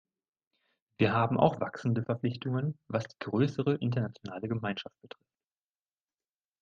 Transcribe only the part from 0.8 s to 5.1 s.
Wir haben auch wachsende Verpflichtungen, was die größere internationale Gemeinschaft